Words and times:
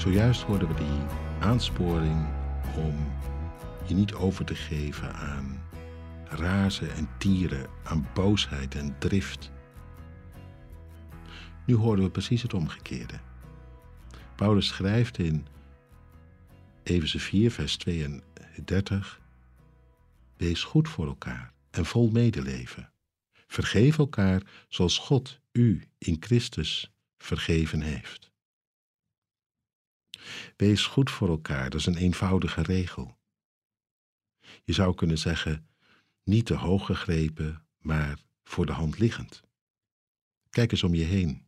Zojuist 0.00 0.42
hoorden 0.42 0.68
we 0.68 0.74
die 0.74 1.00
aansporing 1.40 2.26
om 2.76 3.12
je 3.86 3.94
niet 3.94 4.14
over 4.14 4.44
te 4.44 4.54
geven 4.54 5.14
aan 5.14 5.62
razen 6.24 6.94
en 6.94 7.08
tieren, 7.18 7.66
aan 7.84 8.08
boosheid 8.14 8.74
en 8.74 8.98
drift. 8.98 9.50
Nu 11.66 11.74
horen 11.74 12.02
we 12.02 12.10
precies 12.10 12.42
het 12.42 12.54
omgekeerde. 12.54 13.20
Paulus 14.36 14.66
schrijft 14.66 15.18
in 15.18 15.46
Efeze 16.82 17.18
4, 17.18 17.50
vers 17.50 17.76
32: 17.76 19.20
Wees 20.36 20.62
goed 20.62 20.88
voor 20.88 21.06
elkaar 21.06 21.52
en 21.70 21.84
vol 21.84 22.10
medeleven. 22.10 22.92
Vergeef 23.46 23.98
elkaar 23.98 24.42
zoals 24.68 24.98
God 24.98 25.40
u 25.52 25.88
in 25.98 26.16
Christus 26.20 26.92
vergeven 27.18 27.80
heeft. 27.80 28.30
Wees 30.56 30.86
goed 30.86 31.10
voor 31.10 31.28
elkaar, 31.28 31.70
dat 31.70 31.80
is 31.80 31.86
een 31.86 31.96
eenvoudige 31.96 32.62
regel. 32.62 33.18
Je 34.64 34.72
zou 34.72 34.94
kunnen 34.94 35.18
zeggen, 35.18 35.68
niet 36.22 36.46
te 36.46 36.54
hoog 36.54 36.86
gegrepen, 36.86 37.66
maar 37.78 38.18
voor 38.44 38.66
de 38.66 38.72
hand 38.72 38.98
liggend. 38.98 39.42
Kijk 40.50 40.72
eens 40.72 40.82
om 40.82 40.94
je 40.94 41.04
heen, 41.04 41.46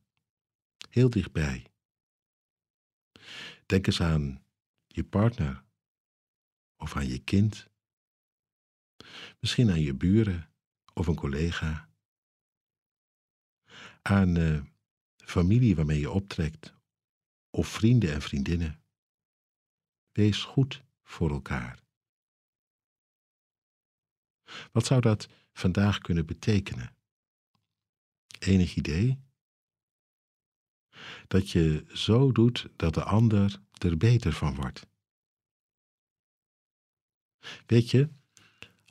heel 0.91 1.11
dichtbij. 1.11 1.67
Denk 3.67 3.87
eens 3.87 4.01
aan 4.01 4.45
je 4.87 5.05
partner 5.05 5.65
of 6.77 6.97
aan 6.97 7.09
je 7.09 7.19
kind. 7.19 7.71
Misschien 9.41 9.71
aan 9.71 9.81
je 9.81 9.95
buren 9.95 10.51
of 10.95 11.07
een 11.07 11.15
collega. 11.15 11.91
Aan 14.03 14.39
uh, 14.39 14.63
familie 15.17 15.77
waarmee 15.77 16.01
je 16.01 16.11
optrekt 16.11 16.75
of 17.53 17.69
vrienden 17.69 18.13
en 18.13 18.23
vriendinnen. 18.23 18.83
Wees 20.13 20.43
goed 20.45 20.83
voor 21.03 21.31
elkaar. 21.31 21.85
Wat 24.73 24.87
zou 24.87 25.01
dat 25.01 25.29
vandaag 25.53 25.99
kunnen 25.99 26.27
betekenen? 26.27 26.97
Enig 28.39 28.77
idee? 28.77 29.19
Dat 31.29 31.51
je 31.51 31.85
zo 31.95 32.33
doet 32.33 32.69
dat 32.77 32.95
de 32.95 33.05
ander 33.05 33.61
er 33.79 33.97
beter 33.97 34.33
van 34.33 34.55
wordt. 34.55 34.87
Weet 37.67 37.91
je, 37.91 38.09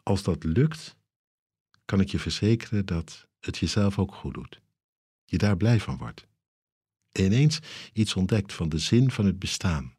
als 0.03 0.23
dat 0.23 0.44
lukt, 0.44 0.98
kan 1.86 2.00
ik 2.00 2.09
je 2.09 2.20
verzekeren 2.20 2.86
dat 2.86 3.28
het 3.40 3.58
jezelf 3.58 4.00
ook 4.00 4.14
goed 4.14 4.34
doet. 4.34 4.62
Je 5.25 5.38
daar 5.38 5.58
blij 5.58 5.80
van 5.80 5.98
wordt. 5.98 6.28
En 7.12 7.23
ineens 7.23 7.59
iets 7.94 8.16
ontdekt 8.16 8.54
van 8.54 8.70
de 8.70 8.78
zin 8.78 9.12
van 9.12 9.26
het 9.26 9.40
bestaan. 9.40 9.95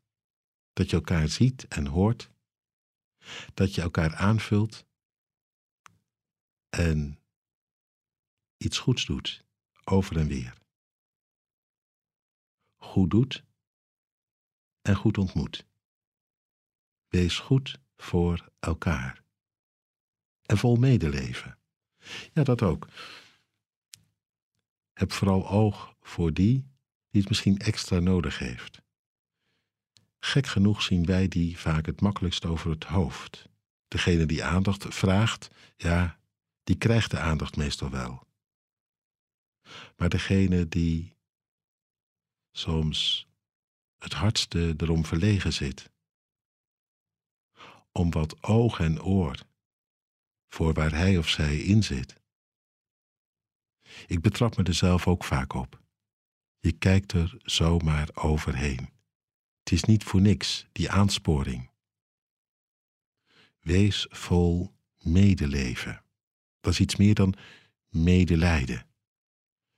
Dat 0.72 0.90
je 0.90 0.96
elkaar 0.96 1.28
ziet 1.28 1.68
en 1.68 1.86
hoort. 1.86 2.30
Dat 3.54 3.74
je 3.74 3.80
elkaar 3.80 4.14
aanvult 4.14 4.86
en 6.68 7.18
iets 8.56 8.78
goeds 8.78 9.04
doet, 9.04 9.44
over 9.84 10.16
en 10.16 10.26
weer. 10.26 10.54
Goed 12.76 13.10
doet 13.10 13.44
en 14.82 14.96
goed 14.96 15.18
ontmoet. 15.18 15.66
Wees 17.08 17.38
goed 17.38 17.80
voor 17.96 18.50
elkaar. 18.58 19.24
En 20.42 20.58
vol 20.58 20.76
medeleven. 20.76 21.58
Ja, 22.32 22.42
dat 22.42 22.62
ook. 22.62 22.88
Heb 24.92 25.12
vooral 25.12 25.48
oog 25.48 25.96
voor 26.00 26.32
die 26.32 26.71
die 27.12 27.20
het 27.20 27.28
misschien 27.28 27.58
extra 27.58 27.98
nodig 27.98 28.38
heeft. 28.38 28.82
Gek 30.18 30.46
genoeg 30.46 30.82
zien 30.82 31.04
wij 31.04 31.28
die 31.28 31.58
vaak 31.58 31.86
het 31.86 32.00
makkelijkst 32.00 32.44
over 32.44 32.70
het 32.70 32.84
hoofd. 32.84 33.48
Degene 33.88 34.26
die 34.26 34.44
aandacht 34.44 34.94
vraagt, 34.94 35.50
ja, 35.76 36.20
die 36.62 36.76
krijgt 36.76 37.10
de 37.10 37.18
aandacht 37.18 37.56
meestal 37.56 37.90
wel. 37.90 38.26
Maar 39.96 40.08
degene 40.08 40.68
die 40.68 41.16
soms 42.52 43.26
het 43.98 44.12
hardste 44.12 44.74
erom 44.76 45.04
verlegen 45.04 45.52
zit, 45.52 45.90
om 47.92 48.10
wat 48.10 48.42
oog 48.42 48.80
en 48.80 49.02
oor 49.02 49.46
voor 50.48 50.72
waar 50.72 50.92
hij 50.92 51.18
of 51.18 51.28
zij 51.28 51.56
in 51.56 51.82
zit. 51.82 52.20
Ik 54.06 54.20
betrap 54.20 54.56
me 54.56 54.64
er 54.64 54.74
zelf 54.74 55.06
ook 55.06 55.24
vaak 55.24 55.52
op. 55.52 55.81
Je 56.62 56.72
kijkt 56.72 57.12
er 57.12 57.36
zomaar 57.42 58.08
overheen. 58.14 58.88
Het 59.58 59.72
is 59.72 59.84
niet 59.84 60.04
voor 60.04 60.20
niks, 60.20 60.66
die 60.72 60.90
aansporing. 60.90 61.70
Wees 63.60 64.06
vol 64.10 64.72
medeleven. 64.98 66.04
Dat 66.60 66.72
is 66.72 66.80
iets 66.80 66.96
meer 66.96 67.14
dan 67.14 67.34
medelijden. 67.88 68.86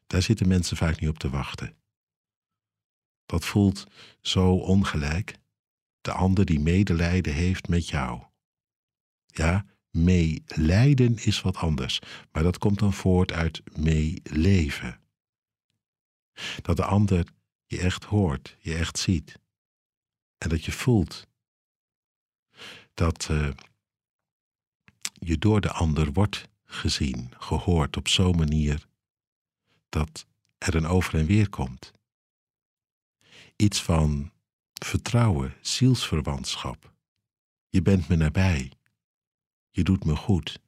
Daar 0.06 0.22
zitten 0.22 0.48
mensen 0.48 0.76
vaak 0.76 1.00
niet 1.00 1.10
op 1.10 1.18
te 1.18 1.30
wachten. 1.30 1.76
Dat 3.26 3.44
voelt 3.44 3.86
zo 4.20 4.54
ongelijk. 4.54 5.38
De 6.00 6.12
ander 6.12 6.44
die 6.44 6.60
medelijden 6.60 7.34
heeft 7.34 7.68
met 7.68 7.88
jou. 7.88 8.22
Ja, 9.26 9.66
meelijden 9.90 11.16
is 11.16 11.40
wat 11.40 11.56
anders, 11.56 12.00
maar 12.32 12.42
dat 12.42 12.58
komt 12.58 12.78
dan 12.78 12.92
voort 12.92 13.32
uit 13.32 13.62
meeleven. 13.76 15.03
Dat 16.62 16.76
de 16.76 16.84
ander 16.84 17.28
je 17.66 17.80
echt 17.80 18.04
hoort, 18.04 18.56
je 18.60 18.74
echt 18.74 18.98
ziet. 18.98 19.38
En 20.38 20.48
dat 20.48 20.64
je 20.64 20.72
voelt 20.72 21.26
dat 22.94 23.28
uh, 23.30 23.50
je 25.12 25.38
door 25.38 25.60
de 25.60 25.70
ander 25.70 26.12
wordt 26.12 26.48
gezien, 26.64 27.32
gehoord 27.38 27.96
op 27.96 28.08
zo'n 28.08 28.36
manier 28.36 28.86
dat 29.88 30.26
er 30.58 30.74
een 30.74 30.86
over 30.86 31.18
en 31.18 31.26
weer 31.26 31.48
komt. 31.48 31.92
Iets 33.56 33.82
van 33.82 34.32
vertrouwen, 34.72 35.54
zielsverwantschap. 35.60 36.92
Je 37.68 37.82
bent 37.82 38.08
me 38.08 38.16
nabij. 38.16 38.72
Je 39.70 39.84
doet 39.84 40.04
me 40.04 40.16
goed. 40.16 40.62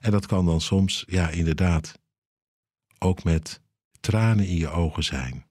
En 0.00 0.10
dat 0.10 0.26
kan 0.26 0.46
dan 0.46 0.60
soms, 0.60 1.04
ja 1.06 1.28
inderdaad, 1.28 1.98
ook 2.98 3.24
met 3.24 3.60
tranen 4.02 4.46
in 4.46 4.56
je 4.56 4.68
ogen 4.68 5.04
zijn. 5.04 5.46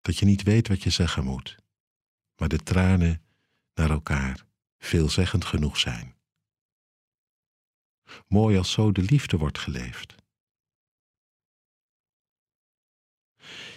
Dat 0.00 0.18
je 0.18 0.24
niet 0.24 0.42
weet 0.42 0.68
wat 0.68 0.82
je 0.82 0.90
zeggen 0.90 1.24
moet, 1.24 1.56
maar 2.36 2.48
de 2.48 2.58
tranen 2.58 3.22
naar 3.74 3.90
elkaar 3.90 4.46
veelzeggend 4.78 5.44
genoeg 5.44 5.78
zijn. 5.78 6.14
Mooi 8.28 8.58
als 8.58 8.72
zo 8.72 8.92
de 8.92 9.02
liefde 9.02 9.36
wordt 9.36 9.58
geleefd. 9.58 10.14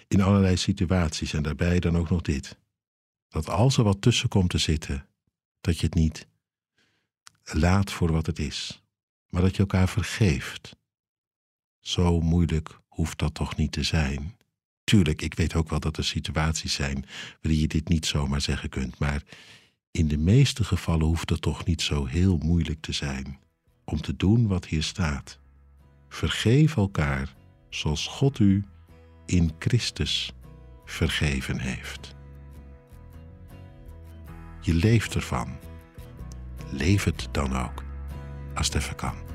In 0.08 0.22
allerlei 0.22 0.58
situaties 0.58 1.34
en 1.34 1.44
daarbij 1.44 1.80
dan 1.80 1.98
ook 1.98 2.10
nog 2.10 2.22
dit. 2.22 2.58
Dat 3.28 3.50
als 3.50 3.78
er 3.78 3.84
wat 3.84 4.02
tussen 4.02 4.30
komt 4.30 4.50
te 4.50 4.58
zitten, 4.58 5.08
dat 5.62 5.80
je 5.80 5.86
het 5.86 5.96
niet 5.96 6.28
laat 7.44 7.92
voor 7.92 8.12
wat 8.12 8.26
het 8.26 8.40
is, 8.40 8.84
maar 9.30 9.42
dat 9.42 9.56
je 9.56 9.62
elkaar 9.62 9.90
vergeeft. 9.90 10.76
Zo 11.80 12.22
moeilijk 12.22 12.80
hoeft 13.00 13.18
dat 13.18 13.34
toch 13.34 13.56
niet 13.56 13.72
te 13.72 13.84
zijn. 13.84 14.36
Tuurlijk, 14.84 15.22
ik 15.22 15.34
weet 15.34 15.56
ook 15.56 15.70
wel 15.70 15.80
dat 15.80 15.98
er 15.98 16.04
situaties 16.04 16.74
zijn 16.74 17.06
waarin 17.42 17.62
je 17.62 17.68
dit 17.68 17.88
niet 17.88 18.06
zomaar 18.06 18.42
zeggen 18.42 18.70
kunt, 18.70 19.00
maar 19.00 19.24
in 19.92 20.08
de 20.08 20.18
meeste 20.18 20.64
gevallen 20.64 21.06
hoeft 21.06 21.30
het 21.30 21.42
toch 21.42 21.66
niet 21.66 21.82
zo 21.82 22.06
heel 22.06 22.38
moeilijk 22.38 22.82
te 22.82 22.92
zijn 22.92 23.40
om 23.84 24.02
te 24.02 24.16
doen 24.16 24.48
wat 24.48 24.66
hier 24.66 24.84
staat. 24.84 25.40
Vergeef 26.10 26.78
elkaar 26.78 27.36
zoals 27.70 28.08
God 28.08 28.40
u 28.40 28.66
in 29.26 29.52
Christus 29.60 30.34
vergeven 30.86 31.60
heeft. 31.60 32.16
Je 34.62 34.74
leeft 34.74 35.16
ervan. 35.16 35.58
Leef 36.72 37.04
het 37.04 37.28
dan 37.32 37.58
ook, 37.58 37.84
als 38.56 38.68
het 38.68 38.76
even 38.76 38.96
kan. 38.96 39.29